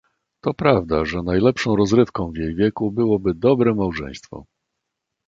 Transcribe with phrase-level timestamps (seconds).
[0.43, 4.45] "To prawda, że najlepszą rozrywką w jej wieku byłoby dobre małżeństwo."